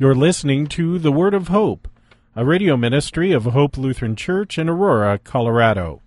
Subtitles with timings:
[0.00, 1.88] You're listening to The Word of Hope,
[2.36, 6.02] a radio ministry of Hope Lutheran Church in Aurora, Colorado.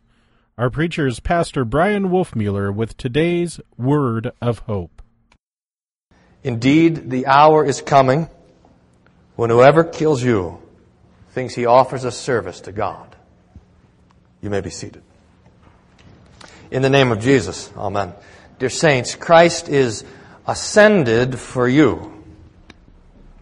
[0.58, 5.02] Our preacher is Pastor Brian Wolfmueller with today's Word of Hope.
[6.42, 8.30] Indeed, the hour is coming
[9.36, 10.62] when whoever kills you
[11.32, 13.14] thinks he offers a service to God.
[14.42, 15.04] You may be seated.
[16.72, 18.14] In the name of Jesus, Amen.
[18.58, 20.06] Dear saints, Christ is
[20.48, 22.11] ascended for you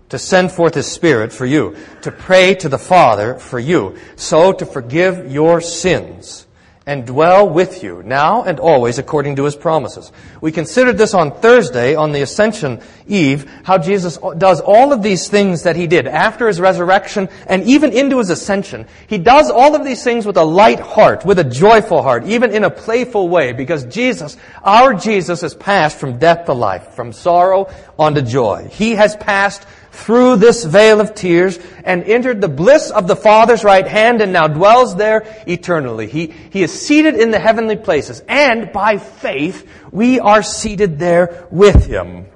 [0.09, 4.51] to send forth His Spirit for you, to pray to the Father for you, so
[4.53, 6.45] to forgive your sins
[6.89, 10.11] and dwell with you now and always according to His promises.
[10.41, 15.29] We considered this on Thursday on the Ascension Eve, how Jesus does all of these
[15.29, 18.87] things that He did after His resurrection and even into His ascension.
[19.05, 22.55] He does all of these things with a light heart, with a joyful heart, even
[22.55, 27.13] in a playful way, because Jesus, our Jesus has passed from death to life, from
[27.13, 28.67] sorrow onto joy.
[28.71, 33.63] He has passed through this veil of tears and entered the bliss of the Father's
[33.63, 36.07] right hand and now dwells there eternally.
[36.07, 41.47] He, he is seated in the heavenly places and by faith we are seated there
[41.51, 42.27] with Him.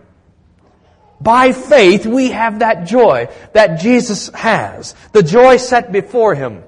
[1.22, 4.96] By faith we have that joy that Jesus has.
[5.14, 6.64] The joy set before Him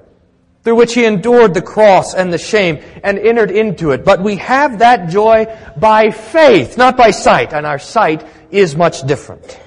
[0.64, 4.04] through which he endured the cross and the shame and entered into it.
[4.04, 5.46] But we have that joy
[5.78, 9.60] by faith, not by sight, and our sight is much different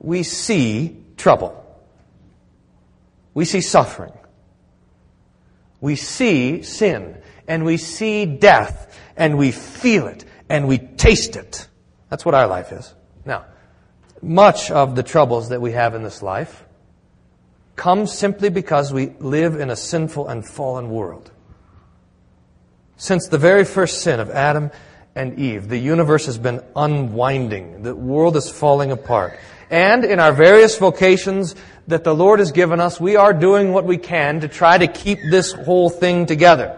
[0.00, 1.56] we see trouble.
[3.34, 4.12] We see suffering.
[5.80, 7.16] We see sin.
[7.46, 8.98] And we see death.
[9.16, 10.24] And we feel it.
[10.48, 11.68] And we taste it.
[12.08, 12.92] That's what our life is.
[13.24, 13.44] Now,
[14.22, 16.64] much of the troubles that we have in this life
[17.76, 21.30] comes simply because we live in a sinful and fallen world.
[22.96, 24.70] Since the very first sin of Adam
[25.20, 27.82] and Eve, the universe has been unwinding.
[27.82, 29.38] The world is falling apart.
[29.68, 31.54] And in our various vocations
[31.88, 34.86] that the Lord has given us, we are doing what we can to try to
[34.86, 36.74] keep this whole thing together.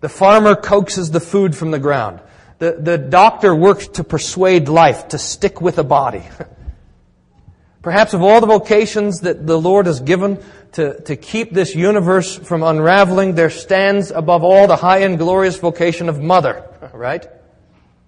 [0.00, 2.20] The farmer coaxes the food from the ground.
[2.58, 6.24] The, the doctor works to persuade life to stick with a body.
[7.82, 10.42] Perhaps of all the vocations that the Lord has given
[10.72, 15.56] to, to keep this universe from unraveling, there stands above all the high and glorious
[15.56, 17.26] vocation of mother, right?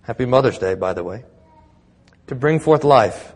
[0.02, 1.24] Happy Mother's Day, by the way
[2.32, 3.34] to bring forth life,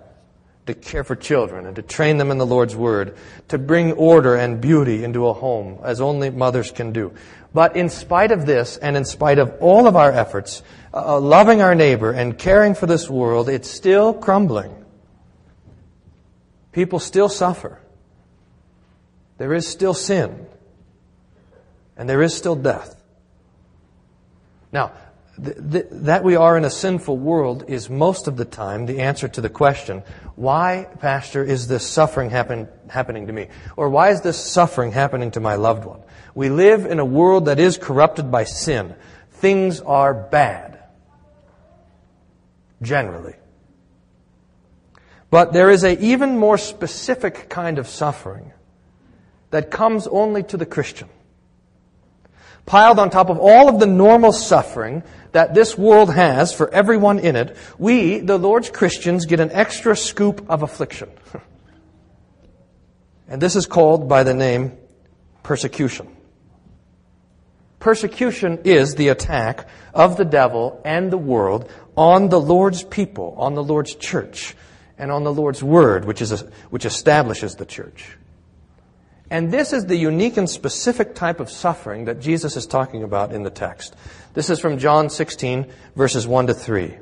[0.67, 3.17] to care for children, and to train them in the Lord's Word,
[3.49, 7.13] to bring order and beauty into a home, as only mothers can do.
[7.53, 11.21] But in spite of this, and in spite of all of our efforts, uh, uh
[11.21, 14.85] loving our neighbor and caring for this world, it's still crumbling.
[16.73, 17.81] People still suffer.
[19.39, 20.47] There is still sin.
[21.99, 23.03] And there is still death.
[24.73, 24.93] Now,
[25.43, 29.01] th- th- that we are in a sinful world is most of the time the
[29.01, 30.03] answer to the question,
[30.35, 33.49] why, Pastor, is this suffering happen- happening to me?
[33.77, 36.01] Or why is this suffering happening to my loved one?
[36.35, 38.95] We live in a world that is corrupted by sin.
[39.33, 40.79] Things are bad.
[42.83, 43.35] Generally.
[45.31, 48.53] But there is an even more specific kind of suffering
[49.51, 51.09] that comes only to the Christian
[52.67, 57.21] piled on top of all of the normal suffering that this world has for everyone
[57.21, 61.09] in it, we, the Lord's Christians, get an extra scoop of affliction.
[63.29, 64.77] and this is called by the name
[65.43, 66.09] persecution.
[67.79, 73.55] Persecution is the attack of the devil and the world on the Lord's people, on
[73.55, 74.57] the Lord's church,
[74.99, 76.41] and on the Lord's word, which, is
[76.71, 78.16] which establishes the church.
[79.31, 83.33] And this is the unique and specific type of suffering that Jesus is talking about
[83.33, 83.97] in the text.
[84.35, 85.67] This is from John 16,
[85.97, 86.97] verses 1 to 3.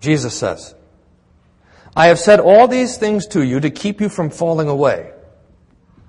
[0.00, 0.74] Jesus says,
[1.96, 5.12] I have said all these things to you to keep you from falling away.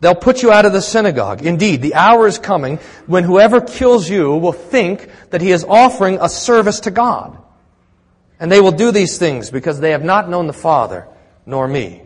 [0.02, 1.46] They'll put you out of the synagogue.
[1.46, 2.78] Indeed, the hour is coming
[3.08, 7.38] when whoever kills you will think that he is offering a service to God.
[8.40, 11.08] And they will do these things because they have not known the Father
[11.46, 12.02] nor me.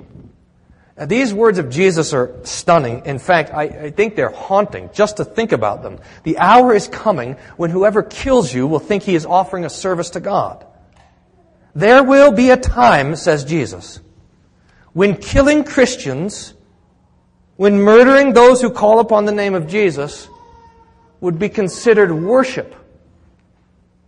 [0.97, 3.05] Now, these words of Jesus are stunning.
[3.05, 5.99] In fact, I, I, think they're haunting just to think about them.
[6.23, 10.09] The hour is coming when whoever kills you will think he is offering a service
[10.11, 10.65] to God.
[11.75, 13.99] There will be a time, says Jesus,
[14.93, 16.55] when killing Christians,
[17.57, 20.27] when murdering those who call upon the name of Jesus,
[21.21, 22.73] would be considered worship.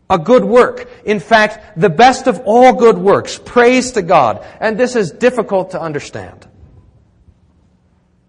[0.09, 0.89] A good work.
[1.05, 3.39] In fact, the best of all good works.
[3.45, 4.43] Praise to God.
[4.59, 6.47] And this is difficult to understand.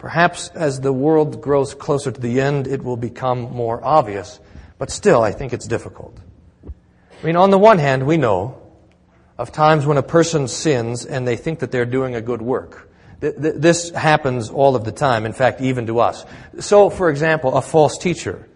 [0.01, 4.41] Perhaps as the world grows closer to the end, it will become more obvious.
[4.79, 6.19] But still, I think it's difficult.
[6.67, 8.63] I mean, on the one hand, we know
[9.37, 12.91] of times when a person sins and they think that they're doing a good work.
[13.21, 16.25] This happens all of the time, in fact, even to us.
[16.61, 18.49] So, for example, a false teacher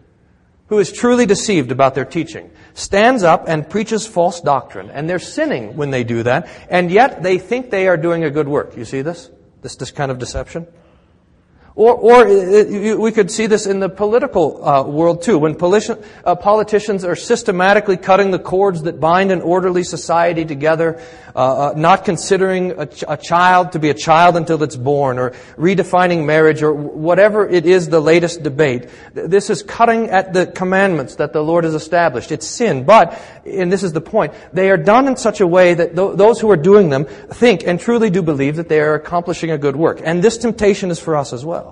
[0.69, 5.19] who is truly deceived about their teaching stands up and preaches false doctrine, and they're
[5.19, 8.79] sinning when they do that, and yet they think they are doing a good work.
[8.79, 9.31] You see this?
[9.61, 10.67] This, this kind of deception?
[11.77, 16.01] Or, or uh, we could see this in the political uh, world too, when politi-
[16.25, 21.03] uh, politicians are systematically cutting the cords that bind an orderly society together,
[21.35, 25.19] uh, uh not considering a, ch- a, child to be a child until it's born,
[25.19, 28.89] or redefining marriage, or whatever it is the latest debate.
[29.13, 32.31] This is cutting at the commandments that the Lord has established.
[32.31, 35.75] It's sin, but, and this is the point, they are done in such a way
[35.75, 38.95] that th- those who are doing them think and truly do believe that they are
[38.95, 40.01] accomplishing a good work.
[40.05, 41.64] And this temptation is for us as well.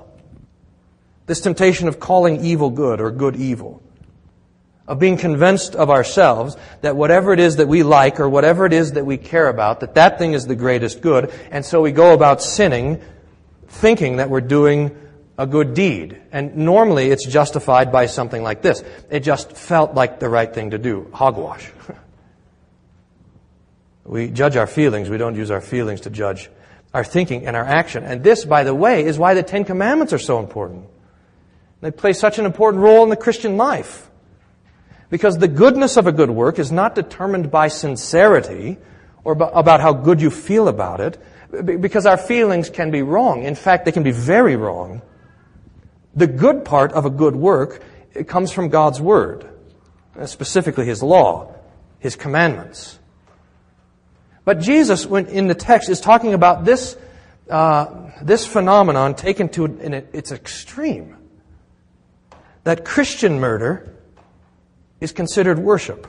[1.32, 3.82] This temptation of calling evil good or good evil.
[4.86, 8.74] Of being convinced of ourselves that whatever it is that we like or whatever it
[8.74, 11.32] is that we care about, that that thing is the greatest good.
[11.50, 13.00] And so we go about sinning
[13.66, 14.94] thinking that we're doing
[15.38, 16.20] a good deed.
[16.32, 18.84] And normally it's justified by something like this.
[19.08, 21.08] It just felt like the right thing to do.
[21.14, 21.72] Hogwash.
[24.04, 25.08] we judge our feelings.
[25.08, 26.50] We don't use our feelings to judge
[26.92, 28.04] our thinking and our action.
[28.04, 30.91] And this, by the way, is why the Ten Commandments are so important.
[31.82, 34.08] They play such an important role in the Christian life.
[35.10, 38.78] Because the goodness of a good work is not determined by sincerity
[39.24, 41.20] or about how good you feel about it,
[41.80, 43.42] because our feelings can be wrong.
[43.42, 45.02] In fact, they can be very wrong.
[46.14, 47.82] The good part of a good work
[48.26, 49.48] comes from God's Word,
[50.24, 51.54] specifically His law,
[51.98, 52.98] His commandments.
[54.44, 56.96] But Jesus, when in the text, is talking about this,
[57.50, 59.66] uh, this phenomenon taken to
[60.12, 61.16] its extreme
[62.64, 63.96] that Christian murder
[65.00, 66.06] is considered worship.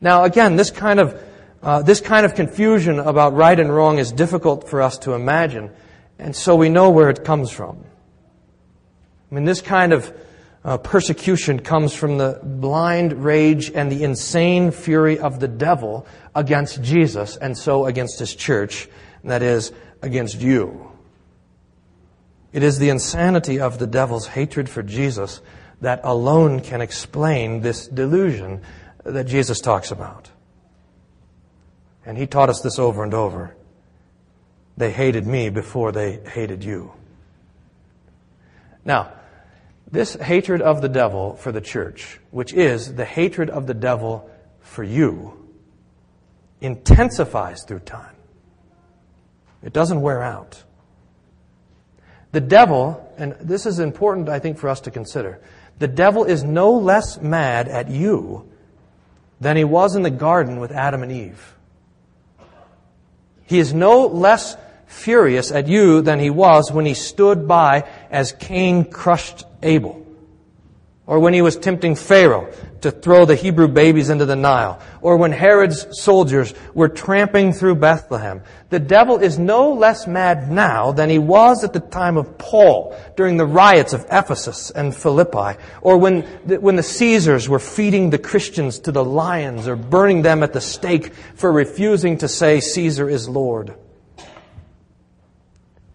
[0.00, 1.22] Now, again, this kind of
[1.62, 5.70] uh, this kind of confusion about right and wrong is difficult for us to imagine,
[6.18, 7.84] and so we know where it comes from.
[9.30, 10.12] I mean, this kind of
[10.64, 16.82] uh, persecution comes from the blind rage and the insane fury of the devil against
[16.82, 18.88] Jesus, and so against his church,
[19.22, 19.72] and that is,
[20.02, 20.92] against you.
[22.56, 25.42] It is the insanity of the devil's hatred for Jesus
[25.82, 28.62] that alone can explain this delusion
[29.04, 30.30] that Jesus talks about.
[32.06, 33.54] And he taught us this over and over.
[34.74, 36.94] They hated me before they hated you.
[38.86, 39.12] Now,
[39.92, 44.30] this hatred of the devil for the church, which is the hatred of the devil
[44.60, 45.46] for you,
[46.62, 48.16] intensifies through time.
[49.62, 50.62] It doesn't wear out.
[52.36, 55.40] The devil, and this is important, I think, for us to consider,
[55.78, 58.46] the devil is no less mad at you
[59.40, 61.54] than he was in the garden with Adam and Eve.
[63.46, 64.54] He is no less
[64.84, 70.05] furious at you than he was when he stood by as Cain crushed Abel
[71.06, 72.50] or when he was tempting Pharaoh
[72.80, 77.76] to throw the Hebrew babies into the Nile, or when Herod's soldiers were tramping through
[77.76, 78.42] Bethlehem.
[78.70, 82.96] The devil is no less mad now than he was at the time of Paul
[83.16, 88.10] during the riots of Ephesus and Philippi, or when the, when the Caesars were feeding
[88.10, 92.60] the Christians to the lions or burning them at the stake for refusing to say
[92.60, 93.74] Caesar is Lord.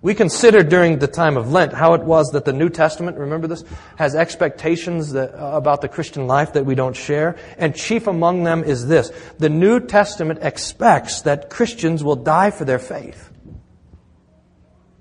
[0.03, 3.45] We considered during the time of Lent how it was that the New Testament, remember
[3.45, 3.63] this,
[3.97, 7.37] has expectations that, uh, about the Christian life that we don't share.
[7.57, 9.11] And chief among them is this.
[9.37, 13.29] The New Testament expects that Christians will die for their faith.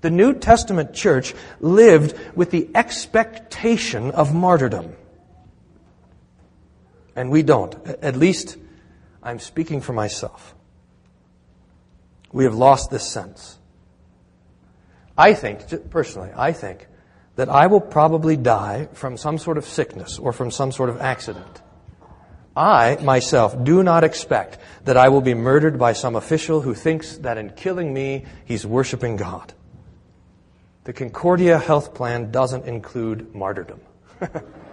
[0.01, 4.95] The New Testament church lived with the expectation of martyrdom.
[7.15, 7.75] And we don't.
[8.03, 8.55] At least,
[9.23, 10.53] I'm speaking for myself.
[12.31, 13.57] We have lost this sense.
[15.21, 16.87] I think, personally, I think
[17.35, 20.99] that I will probably die from some sort of sickness or from some sort of
[20.99, 21.61] accident.
[22.55, 27.17] I, myself, do not expect that I will be murdered by some official who thinks
[27.17, 29.53] that in killing me, he's worshiping God.
[30.85, 33.79] The Concordia health plan doesn't include martyrdom.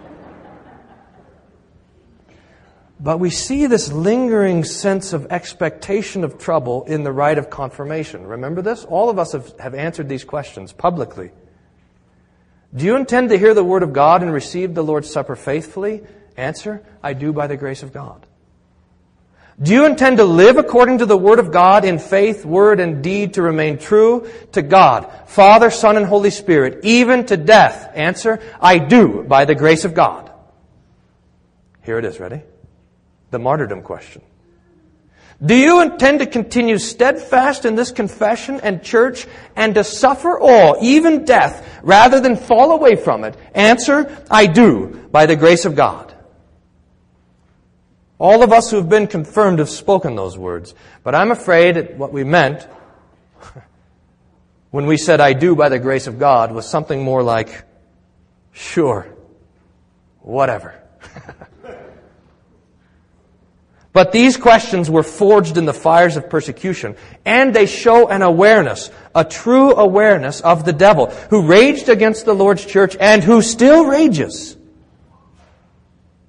[2.99, 8.27] But we see this lingering sense of expectation of trouble in the rite of confirmation.
[8.27, 8.83] Remember this?
[8.83, 11.31] All of us have, have answered these questions publicly.
[12.75, 16.01] Do you intend to hear the word of God and receive the Lord's Supper faithfully?
[16.35, 18.25] Answer, I do by the grace of God.
[19.61, 23.03] Do you intend to live according to the Word of God in faith, word, and
[23.03, 27.91] deed to remain true to God, Father, Son, and Holy Spirit, even to death?
[27.93, 30.31] Answer, I do by the grace of God.
[31.83, 32.41] Here it is, ready?
[33.31, 34.21] The martyrdom question.
[35.43, 40.77] Do you intend to continue steadfast in this confession and church and to suffer all,
[40.81, 43.37] even death, rather than fall away from it?
[43.55, 46.13] Answer, I do, by the grace of God.
[48.17, 51.95] All of us who have been confirmed have spoken those words, but I'm afraid that
[51.95, 52.67] what we meant
[54.71, 57.63] when we said I do by the grace of God was something more like,
[58.51, 59.07] sure,
[60.19, 60.75] whatever.
[63.91, 68.91] But these questions were forged in the fires of persecution, and they show an awareness,
[69.15, 73.85] a true awareness of the devil, who raged against the Lord's church and who still
[73.85, 74.55] rages.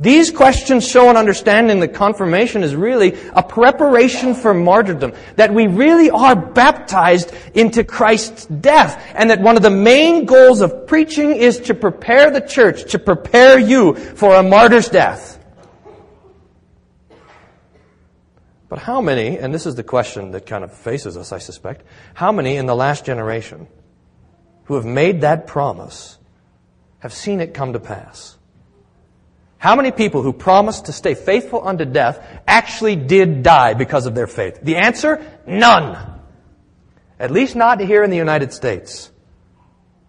[0.00, 5.66] These questions show an understanding that confirmation is really a preparation for martyrdom, that we
[5.66, 11.32] really are baptized into Christ's death, and that one of the main goals of preaching
[11.32, 15.36] is to prepare the church, to prepare you for a martyr's death.
[18.70, 21.84] But how many, and this is the question that kind of faces us, I suspect,
[22.14, 23.66] how many in the last generation
[24.66, 26.16] who have made that promise
[27.00, 28.38] have seen it come to pass?
[29.58, 34.14] How many people who promised to stay faithful unto death actually did die because of
[34.14, 34.60] their faith?
[34.62, 35.20] The answer?
[35.48, 36.20] None.
[37.18, 39.10] At least not here in the United States.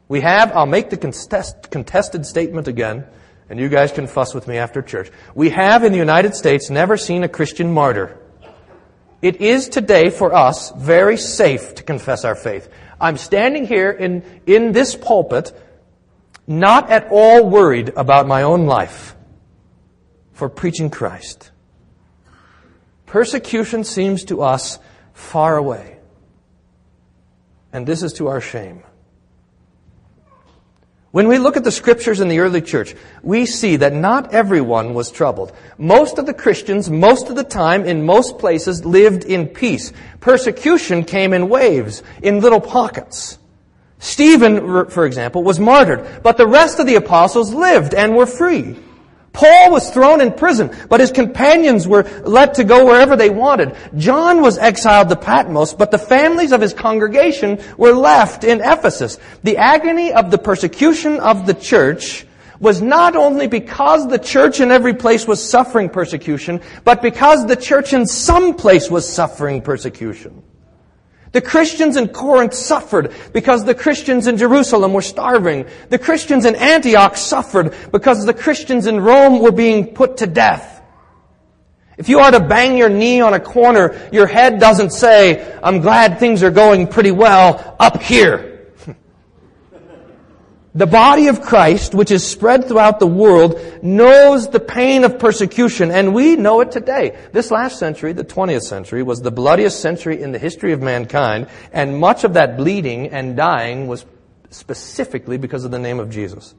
[0.07, 3.05] We have, I'll make the contest, contested statement again,
[3.49, 5.11] and you guys can fuss with me after church.
[5.33, 8.19] We have in the United States never seen a Christian martyr.
[9.21, 12.69] It is today for us very safe to confess our faith.
[12.99, 15.51] I'm standing here in, in this pulpit
[16.47, 19.15] not at all worried about my own life
[20.33, 21.51] for preaching Christ.
[23.05, 24.79] Persecution seems to us
[25.13, 25.97] far away.
[27.71, 28.83] And this is to our shame.
[31.11, 34.93] When we look at the scriptures in the early church, we see that not everyone
[34.93, 35.51] was troubled.
[35.77, 39.91] Most of the Christians, most of the time, in most places, lived in peace.
[40.21, 43.37] Persecution came in waves, in little pockets.
[43.99, 48.77] Stephen, for example, was martyred, but the rest of the apostles lived and were free.
[49.33, 53.75] Paul was thrown in prison, but his companions were let to go wherever they wanted.
[53.95, 59.17] John was exiled to Patmos, but the families of his congregation were left in Ephesus.
[59.43, 62.25] The agony of the persecution of the church
[62.59, 67.55] was not only because the church in every place was suffering persecution, but because the
[67.55, 70.43] church in some place was suffering persecution.
[71.31, 75.65] The Christians in Corinth suffered because the Christians in Jerusalem were starving.
[75.89, 80.81] The Christians in Antioch suffered because the Christians in Rome were being put to death.
[81.97, 85.79] If you are to bang your knee on a corner, your head doesn't say, I'm
[85.79, 88.50] glad things are going pretty well up here.
[90.73, 95.91] The body of Christ, which is spread throughout the world, knows the pain of persecution,
[95.91, 97.17] and we know it today.
[97.33, 101.47] This last century, the 20th century, was the bloodiest century in the history of mankind,
[101.73, 104.05] and much of that bleeding and dying was
[104.49, 106.55] specifically because of the name of Jesus.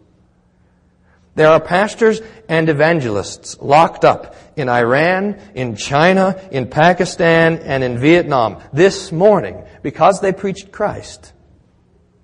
[1.35, 7.97] There are pastors and evangelists locked up in Iran, in China, in Pakistan, and in
[7.97, 11.33] Vietnam this morning because they preached Christ,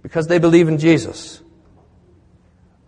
[0.02, 1.40] because they believe in Jesus.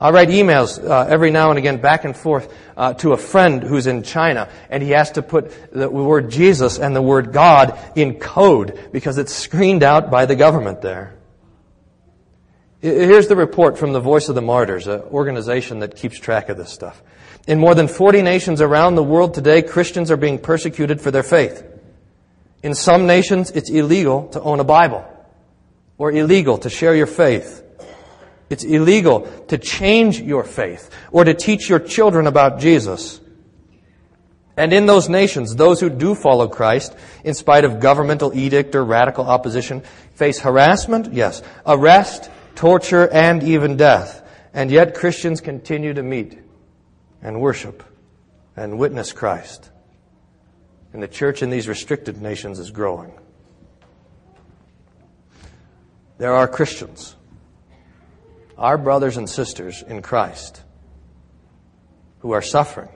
[0.00, 3.62] I write emails uh, every now and again back and forth uh, to a friend
[3.62, 7.78] who's in China, and he has to put the word Jesus and the word God
[7.94, 11.16] in code because it's screened out by the government there.
[12.80, 16.56] Here's the report from the Voice of the Martyrs, an organization that keeps track of
[16.56, 17.02] this stuff.
[17.46, 21.22] In more than 40 nations around the world today, Christians are being persecuted for their
[21.22, 21.62] faith.
[22.62, 25.04] In some nations, it's illegal to own a Bible
[25.98, 27.62] or illegal to share your faith.
[28.50, 33.20] It's illegal to change your faith or to teach your children about Jesus.
[34.56, 38.84] And in those nations, those who do follow Christ, in spite of governmental edict or
[38.84, 39.82] radical opposition,
[40.14, 44.26] face harassment, yes, arrest, torture, and even death.
[44.52, 46.36] And yet Christians continue to meet
[47.22, 47.84] and worship
[48.56, 49.70] and witness Christ.
[50.92, 53.12] And the church in these restricted nations is growing.
[56.18, 57.14] There are Christians
[58.60, 60.62] our brothers and sisters in Christ
[62.18, 62.90] who are suffering.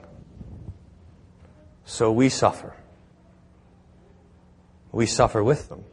[1.85, 2.73] So we suffer.
[4.91, 5.83] We suffer with them.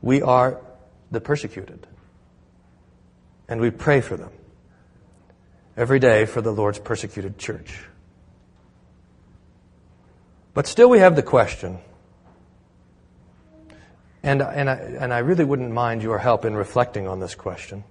[0.00, 0.60] We are
[1.10, 1.86] the persecuted.
[3.48, 4.30] And we pray for them
[5.76, 7.80] every day for the Lord's persecuted church.
[10.54, 11.78] But still, we have the question
[14.24, 17.84] and, and, I, and I really wouldn't mind your help in reflecting on this question.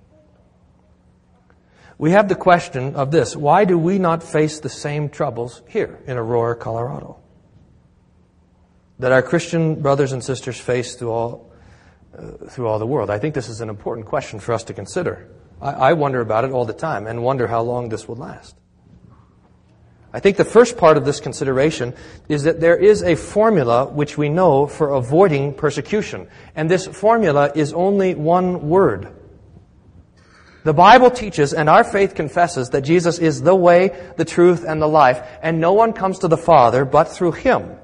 [1.98, 6.02] We have the question of this why do we not face the same troubles here
[6.06, 7.24] in Aurora, Colorado?
[9.00, 11.52] that our Christian brothers and sisters face through all,
[12.18, 13.10] uh, through all the world?
[13.10, 15.30] I think this is an important question for us to consider.
[15.62, 18.56] I, I wonder about it all the time and wonder how long this will last.
[20.14, 21.96] I think the first part of this consideration
[22.30, 26.28] is that there is a formula which we know for avoiding persecution.
[26.56, 29.12] And this formula is only one word.
[30.64, 34.80] The Bible teaches and our faith confesses that Jesus is the way, the truth, and
[34.80, 37.76] the life, and no one comes to the Father but through Him.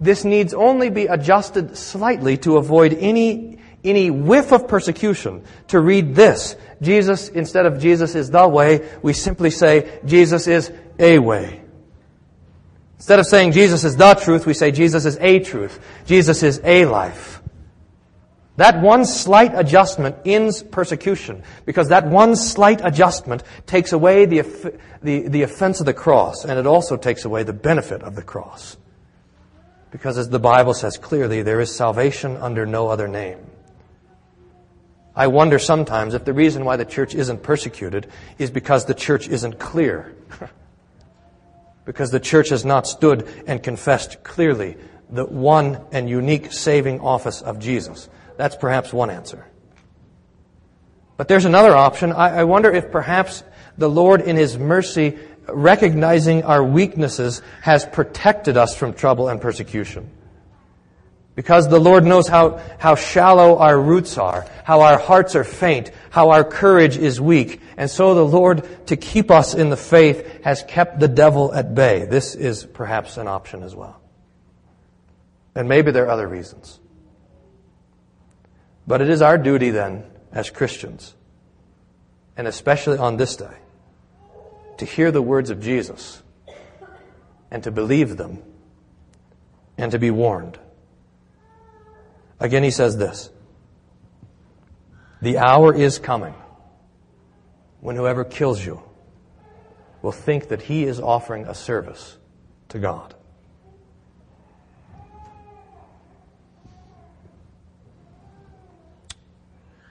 [0.00, 5.44] This needs only be adjusted slightly to avoid any, any whiff of persecution.
[5.68, 10.72] To read this, Jesus, instead of Jesus is the way, we simply say Jesus is
[10.98, 11.62] a way.
[12.96, 15.78] Instead of saying Jesus is the truth, we say Jesus is a truth.
[16.06, 17.40] Jesus is a life.
[18.56, 25.28] That one slight adjustment ends persecution because that one slight adjustment takes away the, the,
[25.28, 28.76] the offense of the cross and it also takes away the benefit of the cross.
[29.92, 33.38] Because as the Bible says clearly, there is salvation under no other name.
[35.14, 39.28] I wonder sometimes if the reason why the church isn't persecuted is because the church
[39.28, 40.16] isn't clear.
[41.88, 44.76] because the church has not stood and confessed clearly
[45.08, 48.10] the one and unique saving office of Jesus.
[48.36, 49.46] That's perhaps one answer.
[51.16, 52.12] But there's another option.
[52.12, 53.42] I, I wonder if perhaps
[53.78, 55.16] the Lord, in His mercy,
[55.48, 60.10] recognizing our weaknesses, has protected us from trouble and persecution.
[61.38, 65.92] Because the Lord knows how, how shallow our roots are, how our hearts are faint,
[66.10, 67.60] how our courage is weak.
[67.76, 71.76] And so the Lord, to keep us in the faith, has kept the devil at
[71.76, 72.06] bay.
[72.06, 74.00] This is perhaps an option as well.
[75.54, 76.80] And maybe there are other reasons.
[78.88, 81.14] But it is our duty then, as Christians,
[82.36, 83.56] and especially on this day,
[84.78, 86.20] to hear the words of Jesus
[87.48, 88.42] and to believe them
[89.76, 90.58] and to be warned.
[92.40, 93.30] Again, he says this
[95.22, 96.34] The hour is coming
[97.80, 98.82] when whoever kills you
[100.02, 102.16] will think that he is offering a service
[102.68, 103.14] to God.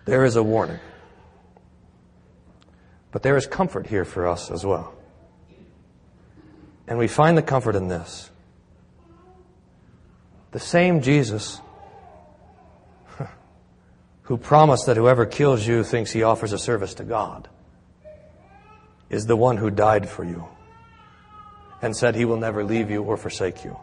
[0.05, 0.79] There is a warning.
[3.11, 4.93] But there is comfort here for us as well.
[6.87, 8.29] And we find the comfort in this.
[10.51, 11.59] The same Jesus
[14.27, 17.47] who promised that whoever kills you thinks he offers a service to God,
[19.09, 20.45] is the one who died for you
[21.81, 23.77] and said he will never leave you or forsake you.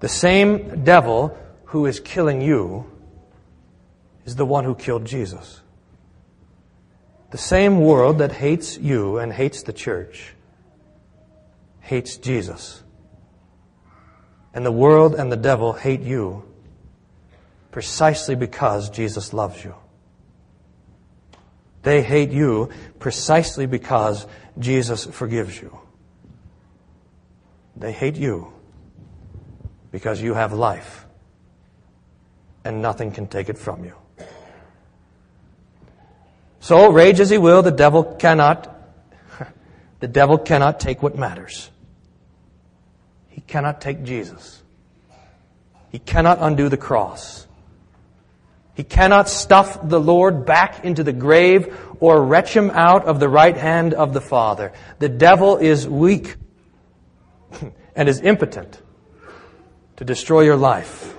[0.00, 2.90] The same devil who is killing you
[4.24, 5.60] is the one who killed Jesus.
[7.30, 10.34] The same world that hates you and hates the church
[11.78, 12.82] hates Jesus.
[14.52, 16.42] And the world and the devil hate you
[17.76, 19.74] precisely because Jesus loves you.
[21.82, 24.26] They hate you precisely because
[24.58, 25.78] Jesus forgives you.
[27.76, 28.50] They hate you
[29.92, 31.04] because you have life
[32.64, 33.92] and nothing can take it from you.
[36.60, 38.74] So, rage as he will, the devil cannot,
[40.00, 41.70] the devil cannot take what matters.
[43.28, 44.62] He cannot take Jesus.
[45.92, 47.45] He cannot undo the cross.
[48.76, 53.28] He cannot stuff the Lord back into the grave or retch him out of the
[53.28, 54.74] right hand of the Father.
[54.98, 56.36] The devil is weak
[57.96, 58.82] and is impotent
[59.96, 61.14] to destroy your life.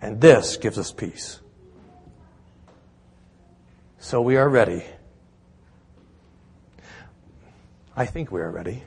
[0.00, 1.38] And this gives us peace.
[3.98, 4.84] So we are ready.
[7.94, 8.84] I think we are ready.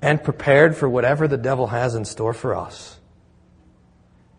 [0.00, 2.96] And prepared for whatever the devil has in store for us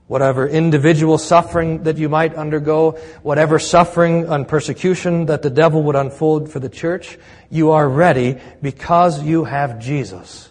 [0.08, 2.92] whatever individual suffering that you might undergo,
[3.22, 7.18] whatever suffering and persecution that the devil would unfold for the church,
[7.50, 10.50] you are ready because you have Jesus.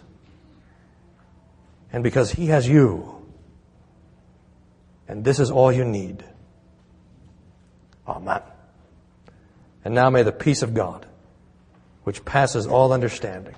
[1.91, 3.25] And because he has you.
[5.07, 6.23] And this is all you need.
[8.07, 8.41] Amen.
[9.83, 11.05] And now may the peace of God,
[12.03, 13.55] which passes all understanding,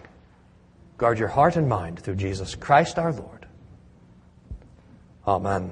[0.97, 3.47] guard your heart and mind through Jesus Christ our Lord.
[5.27, 5.71] Amen.